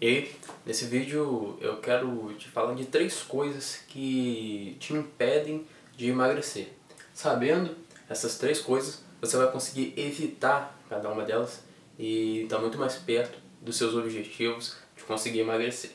E 0.00 0.30
nesse 0.64 0.86
vídeo 0.86 1.58
eu 1.60 1.76
quero 1.76 2.32
te 2.38 2.48
falar 2.48 2.74
de 2.74 2.86
três 2.86 3.22
coisas 3.22 3.80
que 3.86 4.74
te 4.80 4.94
impedem 4.94 5.66
de 5.94 6.08
emagrecer. 6.08 6.68
Sabendo 7.12 7.76
essas 8.08 8.38
três 8.38 8.60
coisas, 8.60 9.02
você 9.20 9.36
vai 9.36 9.52
conseguir 9.52 9.92
evitar 9.98 10.74
cada 10.88 11.10
uma 11.10 11.22
delas 11.22 11.62
e 11.98 12.44
estar 12.44 12.56
tá 12.56 12.62
muito 12.62 12.78
mais 12.78 12.94
perto 12.94 13.38
dos 13.60 13.76
seus 13.76 13.94
objetivos 13.94 14.76
de 14.96 15.02
conseguir 15.02 15.40
emagrecer. 15.40 15.90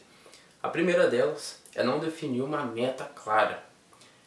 A 0.61 0.69
primeira 0.69 1.07
delas 1.07 1.59
é 1.73 1.83
não 1.83 1.99
definir 1.99 2.43
uma 2.43 2.63
meta 2.63 3.05
clara. 3.05 3.63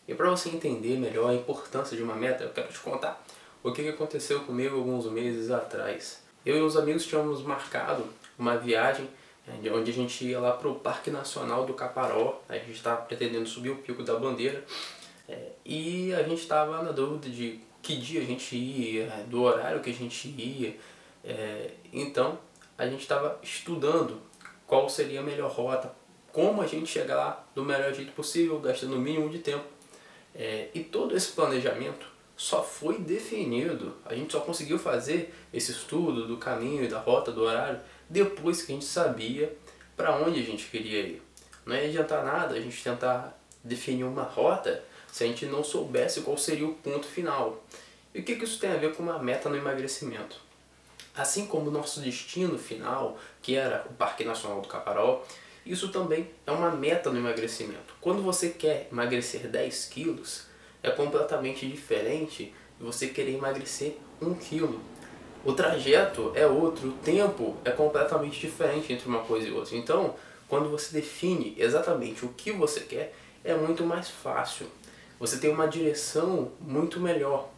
E 0.09 0.15
para 0.15 0.29
você 0.29 0.49
entender 0.49 0.99
melhor 0.99 1.31
a 1.31 1.35
importância 1.35 1.97
de 1.97 2.03
uma 2.03 2.17
meta, 2.17 2.43
eu 2.43 2.51
quero 2.51 2.73
te 2.73 2.81
contar 2.81 3.25
o 3.63 3.73
que 3.73 3.89
aconteceu 3.89 4.41
comigo 4.41 4.77
alguns 4.77 5.07
meses 5.07 5.53
atrás. 5.53 6.21
Eu 6.45 6.57
e 6.57 6.61
os 6.63 6.77
amigos 6.77 7.07
tínhamos 7.07 7.43
marcado 7.43 8.05
uma 8.37 8.57
viagem 8.57 9.09
onde 9.73 9.91
a 9.91 9.95
gente 9.95 10.25
ia 10.25 10.41
lá 10.41 10.53
para 10.53 10.69
o 10.69 10.75
Parque 10.75 11.11
Nacional 11.11 11.65
do 11.65 11.75
Caparó, 11.75 12.43
a 12.49 12.55
gente 12.55 12.73
estava 12.73 13.03
pretendendo 13.03 13.49
subir 13.49 13.71
o 13.71 13.77
Pico 13.77 14.03
da 14.03 14.17
Bandeira, 14.17 14.65
é, 15.29 15.53
e 15.65 16.15
a 16.15 16.23
gente 16.23 16.41
estava 16.41 16.83
na 16.83 16.93
dúvida 16.93 17.29
de 17.29 17.61
que 17.83 17.97
dia 17.97 18.21
a 18.21 18.25
gente 18.25 18.57
ia, 18.57 19.07
do 19.29 19.43
horário 19.43 19.81
que 19.81 19.91
a 19.91 19.95
gente 19.95 20.29
ia, 20.29 20.77
é, 21.25 21.71
então 21.93 22.39
a 22.77 22.87
gente 22.87 23.01
estava 23.01 23.39
estudando 23.43 24.21
qual 24.67 24.89
seria 24.89 25.21
a 25.21 25.23
melhor 25.23 25.51
rota, 25.51 25.93
como 26.33 26.63
a 26.63 26.67
gente 26.67 26.87
chegar 26.87 27.17
lá 27.17 27.45
do 27.55 27.65
melhor 27.65 27.93
jeito 27.93 28.13
possível, 28.13 28.61
gastando 28.61 28.95
o 28.95 28.99
mínimo 28.99 29.29
de 29.29 29.39
tempo. 29.39 29.65
É, 30.35 30.69
e 30.73 30.81
todo 30.81 31.17
esse 31.17 31.33
planejamento 31.33 32.07
só 32.39 32.63
foi 32.63 33.01
definido, 33.01 33.97
a 34.05 34.15
gente 34.15 34.33
só 34.33 34.39
conseguiu 34.39 34.79
fazer 34.79 35.35
esse 35.53 35.73
estudo 35.73 36.25
do 36.25 36.37
caminho 36.37 36.85
e 36.85 36.89
da 36.89 37.01
rota, 37.01 37.33
do 37.33 37.43
horário, 37.43 37.81
depois 38.09 38.63
que 38.63 38.71
a 38.71 38.75
gente 38.77 38.85
sabia 38.85 39.53
para 39.97 40.17
onde 40.17 40.39
a 40.39 40.45
gente 40.45 40.67
queria 40.67 41.01
ir. 41.01 41.23
Não 41.67 41.75
ia 41.75 41.89
adiantar 41.89 42.25
nada 42.25 42.55
a 42.55 42.61
gente 42.61 42.81
tentar 42.81 43.37
definir 43.65 44.05
uma 44.05 44.23
rota 44.23 44.85
se 45.11 45.25
a 45.25 45.27
gente 45.27 45.47
não 45.47 45.65
soubesse 45.65 46.21
qual 46.21 46.39
seria 46.39 46.65
o 46.65 46.75
ponto 46.75 47.09
final. 47.09 47.65
E 48.15 48.21
o 48.21 48.23
que, 48.23 48.37
que 48.37 48.45
isso 48.45 48.61
tem 48.61 48.71
a 48.71 48.77
ver 48.77 48.95
com 48.95 49.03
uma 49.03 49.19
meta 49.19 49.49
no 49.49 49.57
emagrecimento? 49.57 50.41
Assim 51.17 51.45
como 51.45 51.69
o 51.69 51.73
nosso 51.73 51.99
destino 52.01 52.57
final, 52.57 53.19
que 53.43 53.57
era 53.57 53.85
o 53.91 53.95
Parque 53.95 54.23
Nacional 54.23 54.61
do 54.61 54.69
Caparó, 54.69 55.27
isso 55.67 55.89
também 55.89 56.31
é 56.47 56.53
uma 56.53 56.71
meta 56.71 57.11
no 57.11 57.19
emagrecimento. 57.19 57.97
Quando 58.01 58.23
você 58.23 58.51
quer 58.51 58.89
emagrecer 58.93 59.49
10 59.49 59.87
quilos, 59.87 60.48
é 60.83 60.91
completamente 60.91 61.67
diferente 61.67 62.53
de 62.79 62.85
você 62.85 63.09
querer 63.09 63.35
emagrecer 63.35 63.97
1 64.21 64.35
quilo. 64.35 64.81
O 65.45 65.53
trajeto 65.53 66.33
é 66.35 66.47
outro, 66.47 66.89
o 66.89 66.93
tempo 66.93 67.57
é 67.65 67.71
completamente 67.71 68.41
diferente 68.41 68.93
entre 68.93 69.09
uma 69.09 69.21
coisa 69.21 69.49
e 69.49 69.53
outra. 69.53 69.77
Então, 69.77 70.15
quando 70.49 70.69
você 70.69 70.93
define 70.93 71.55
exatamente 71.59 72.25
o 72.25 72.31
que 72.31 72.53
você 72.53 72.81
quer, 72.81 73.15
é 73.45 73.55
muito 73.55 73.85
mais 73.85 74.09
fácil. 74.09 74.67
Você 75.21 75.39
tem 75.39 75.51
uma 75.51 75.67
direção 75.67 76.53
muito 76.61 77.01
melhor. 77.01 77.49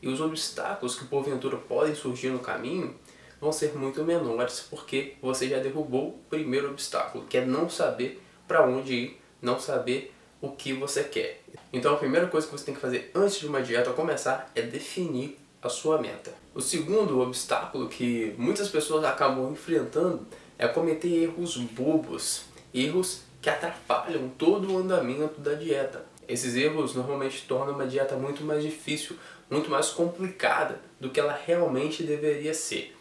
E 0.00 0.08
os 0.08 0.20
obstáculos 0.20 0.96
que 0.96 1.04
porventura 1.04 1.56
podem 1.56 1.94
surgir 1.94 2.30
no 2.30 2.38
caminho 2.38 2.94
vão 3.40 3.52
ser 3.52 3.76
muito 3.76 4.02
menores 4.04 4.66
porque 4.68 5.14
você 5.20 5.48
já 5.48 5.58
derrubou 5.58 6.08
o 6.08 6.18
primeiro 6.28 6.70
obstáculo, 6.70 7.24
que 7.26 7.38
é 7.38 7.44
não 7.44 7.68
saber 7.68 8.20
para 8.46 8.66
onde 8.66 8.94
ir, 8.94 9.20
não 9.40 9.58
saber 9.58 10.12
o 10.40 10.50
que 10.50 10.72
você 10.72 11.04
quer. 11.04 11.42
Então 11.72 11.94
a 11.94 11.96
primeira 11.96 12.26
coisa 12.26 12.46
que 12.46 12.52
você 12.52 12.64
tem 12.64 12.74
que 12.74 12.80
fazer 12.80 13.10
antes 13.14 13.38
de 13.38 13.46
uma 13.46 13.62
dieta 13.62 13.92
começar 13.92 14.50
é 14.54 14.62
definir 14.62 15.38
a 15.60 15.68
sua 15.68 16.00
meta. 16.00 16.32
O 16.54 16.60
segundo 16.60 17.20
obstáculo 17.20 17.88
que 17.88 18.34
muitas 18.38 18.68
pessoas 18.68 19.04
acabam 19.04 19.52
enfrentando 19.52 20.26
é 20.58 20.66
cometer 20.66 21.08
erros 21.08 21.56
bobos, 21.56 22.44
erros 22.72 23.22
que 23.40 23.50
atrapalham 23.50 24.28
todo 24.36 24.72
o 24.72 24.78
andamento 24.78 25.40
da 25.40 25.54
dieta. 25.54 26.04
Esses 26.28 26.54
erros 26.56 26.94
normalmente 26.94 27.44
tornam 27.46 27.74
uma 27.74 27.86
dieta 27.86 28.16
muito 28.16 28.44
mais 28.44 28.62
difícil, 28.62 29.16
muito 29.50 29.70
mais 29.70 29.88
complicada 29.88 30.80
do 31.00 31.10
que 31.10 31.18
ela 31.18 31.32
realmente 31.32 32.02
deveria 32.02 32.52
ser. 32.52 32.94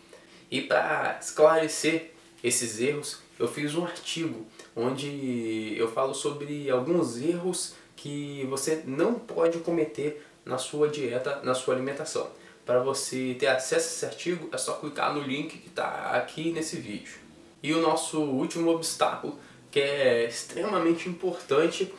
E 0.50 0.62
para 0.62 1.18
esclarecer 1.20 2.12
esses 2.44 2.80
erros, 2.80 3.20
eu 3.40 3.48
fiz 3.48 3.76
um 3.76 3.86
artigo 3.86 4.46
onde 4.76 5.76
eu 5.78 5.92
falo 5.92 6.14
sobre 6.14 6.70
alguns 6.70 7.18
erros 7.18 7.76
que 7.96 8.46
você 8.50 8.84
não 8.86 9.16
pode 9.16 9.60
cometer 9.60 10.26
na 10.46 10.58
sua 10.58 10.88
dieta, 10.88 11.42
na 11.44 11.54
sua 11.54 11.74
alimentação. 11.74 12.30
Para 12.66 12.80
você 12.82 13.36
ter 13.40 13.48
acesso 13.48 13.88
a 13.88 13.92
esse 13.92 14.06
artigo, 14.06 14.50
é 14.52 14.58
só 14.58 14.74
clicar 14.74 15.14
no 15.14 15.22
link 15.22 15.58
que 15.58 15.68
está 15.70 16.12
aqui 16.12 16.52
nesse 16.52 16.78
vídeo. 16.78 17.16
E 17.62 17.74
o 17.74 17.82
nosso 17.82 18.20
último 18.20 18.72
obstáculo, 18.72 19.38
que 19.72 19.80
é 19.80 20.26
extremamente 20.26 21.10
importante, 21.10 21.94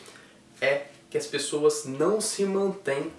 é 0.60 0.87
que 1.10 1.19
as 1.19 1.27
pessoas 1.27 1.84
não 1.84 2.21
se 2.21 2.44
mantêm 2.44 3.10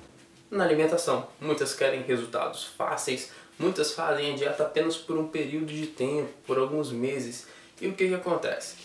na 0.49 0.63
alimentação. 0.63 1.27
Muitas 1.39 1.73
querem 1.73 2.01
resultados 2.03 2.65
fáceis, 2.65 3.31
muitas 3.57 3.93
fazem 3.93 4.33
a 4.33 4.35
dieta 4.35 4.63
apenas 4.63 4.95
por 4.95 5.17
um 5.17 5.27
período 5.27 5.67
de 5.73 5.87
tempo, 5.87 6.29
por 6.45 6.57
alguns 6.57 6.91
meses. 6.91 7.47
E 7.81 7.87
o 7.87 7.93
que, 7.93 8.07
que 8.07 8.13
acontece? 8.13 8.75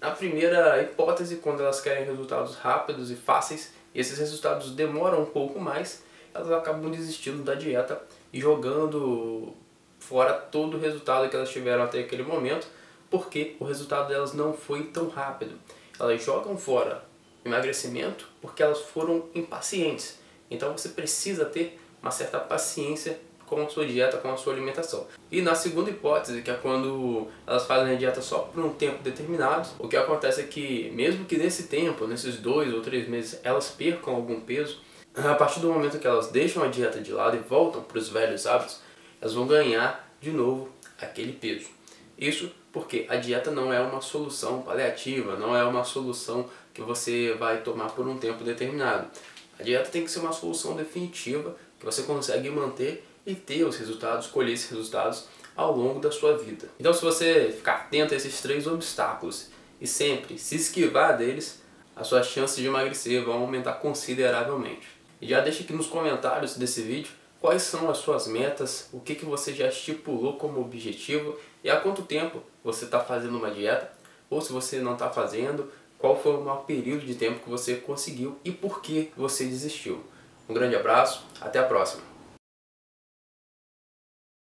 Na 0.00 0.10
primeira 0.10 0.82
hipótese, 0.82 1.36
quando 1.36 1.62
elas 1.62 1.80
querem 1.80 2.04
resultados 2.04 2.56
rápidos 2.56 3.10
e 3.10 3.16
fáceis, 3.16 3.72
e 3.94 4.00
esses 4.00 4.18
resultados 4.18 4.70
demoram 4.72 5.22
um 5.22 5.26
pouco 5.26 5.58
mais, 5.58 6.02
elas 6.32 6.50
acabam 6.50 6.90
desistindo 6.90 7.42
da 7.42 7.54
dieta 7.54 8.00
e 8.32 8.40
jogando 8.40 9.54
fora 9.98 10.34
todo 10.34 10.76
o 10.76 10.80
resultado 10.80 11.28
que 11.30 11.36
elas 11.36 11.50
tiveram 11.50 11.84
até 11.84 12.00
aquele 12.00 12.22
momento, 12.22 12.66
porque 13.10 13.56
o 13.58 13.64
resultado 13.64 14.08
delas 14.08 14.32
não 14.32 14.52
foi 14.52 14.84
tão 14.84 15.08
rápido. 15.08 15.58
Elas 15.98 16.22
jogam 16.22 16.56
fora 16.58 17.04
emagrecimento 17.44 18.28
porque 18.40 18.62
elas 18.62 18.80
foram 18.80 19.28
impacientes. 19.34 20.18
Então 20.50 20.76
você 20.76 20.90
precisa 20.90 21.44
ter 21.44 21.80
uma 22.02 22.10
certa 22.10 22.38
paciência 22.38 23.18
com 23.46 23.62
a 23.62 23.68
sua 23.68 23.86
dieta, 23.86 24.18
com 24.18 24.32
a 24.32 24.36
sua 24.36 24.52
alimentação. 24.52 25.06
E 25.30 25.42
na 25.42 25.54
segunda 25.54 25.90
hipótese, 25.90 26.42
que 26.42 26.50
é 26.50 26.54
quando 26.54 27.28
elas 27.46 27.66
fazem 27.66 27.94
a 27.94 27.98
dieta 27.98 28.20
só 28.20 28.40
por 28.40 28.64
um 28.64 28.70
tempo 28.70 29.02
determinado, 29.02 29.68
o 29.78 29.88
que 29.88 29.96
acontece 29.96 30.40
é 30.40 30.44
que 30.44 30.90
mesmo 30.94 31.24
que 31.24 31.36
nesse 31.36 31.64
tempo, 31.64 32.06
nesses 32.06 32.36
dois 32.36 32.72
ou 32.72 32.80
três 32.80 33.08
meses, 33.08 33.40
elas 33.42 33.70
percam 33.70 34.14
algum 34.14 34.40
peso, 34.40 34.80
a 35.14 35.34
partir 35.34 35.60
do 35.60 35.68
momento 35.68 35.98
que 35.98 36.06
elas 36.06 36.28
deixam 36.28 36.62
a 36.62 36.66
dieta 36.66 37.00
de 37.00 37.12
lado 37.12 37.36
e 37.36 37.40
voltam 37.40 37.82
para 37.82 37.98
os 37.98 38.08
velhos 38.08 38.46
hábitos, 38.46 38.80
elas 39.20 39.34
vão 39.34 39.46
ganhar 39.46 40.12
de 40.20 40.30
novo 40.30 40.68
aquele 41.00 41.32
peso. 41.32 41.68
Isso 42.18 42.50
porque 42.72 43.06
a 43.08 43.16
dieta 43.16 43.52
não 43.52 43.72
é 43.72 43.80
uma 43.80 44.00
solução 44.00 44.62
paliativa, 44.62 45.36
não 45.36 45.56
é 45.56 45.62
uma 45.64 45.84
solução 45.84 46.48
que 46.72 46.82
você 46.82 47.32
vai 47.38 47.62
tomar 47.62 47.90
por 47.90 48.06
um 48.06 48.18
tempo 48.18 48.42
determinado. 48.42 49.06
A 49.58 49.62
dieta 49.62 49.88
tem 49.90 50.02
que 50.02 50.10
ser 50.10 50.18
uma 50.18 50.32
solução 50.32 50.74
definitiva 50.74 51.56
que 51.78 51.86
você 51.86 52.02
consegue 52.02 52.50
manter 52.50 53.04
e 53.26 53.34
ter 53.34 53.64
os 53.64 53.76
resultados, 53.76 54.26
colher 54.26 54.52
esses 54.52 54.70
resultados 54.70 55.26
ao 55.56 55.76
longo 55.76 56.00
da 56.00 56.10
sua 56.10 56.36
vida. 56.36 56.68
Então 56.78 56.92
se 56.92 57.02
você 57.02 57.52
ficar 57.56 57.74
atento 57.74 58.14
a 58.14 58.16
esses 58.16 58.40
três 58.40 58.66
obstáculos 58.66 59.48
e 59.80 59.86
sempre 59.86 60.38
se 60.38 60.56
esquivar 60.56 61.16
deles, 61.16 61.62
as 61.96 62.06
suas 62.06 62.26
chances 62.26 62.56
de 62.56 62.66
emagrecer 62.66 63.24
vão 63.24 63.42
aumentar 63.42 63.74
consideravelmente. 63.74 64.86
E 65.20 65.28
já 65.28 65.40
deixa 65.40 65.62
aqui 65.62 65.72
nos 65.72 65.86
comentários 65.86 66.56
desse 66.56 66.82
vídeo 66.82 67.12
quais 67.40 67.62
são 67.62 67.90
as 67.90 67.98
suas 67.98 68.26
metas, 68.26 68.88
o 68.92 69.00
que, 69.00 69.14
que 69.14 69.24
você 69.24 69.52
já 69.52 69.68
estipulou 69.68 70.36
como 70.38 70.60
objetivo 70.60 71.38
e 71.62 71.70
há 71.70 71.76
quanto 71.78 72.02
tempo 72.02 72.42
você 72.64 72.86
está 72.86 73.00
fazendo 73.00 73.36
uma 73.36 73.50
dieta, 73.50 73.92
ou 74.30 74.40
se 74.40 74.52
você 74.52 74.80
não 74.80 74.94
está 74.94 75.10
fazendo, 75.10 75.70
qual 75.98 76.18
foi 76.18 76.34
o 76.34 76.40
maior 76.40 76.64
período 76.64 77.04
de 77.04 77.14
tempo 77.14 77.40
que 77.40 77.50
você 77.50 77.76
conseguiu 77.76 78.38
e 78.44 78.50
por 78.50 78.80
que 78.80 79.12
você 79.16 79.44
desistiu. 79.44 80.02
Um 80.48 80.54
grande 80.54 80.74
abraço, 80.74 81.24
até 81.40 81.58
a 81.58 81.64
próxima! 81.64 82.13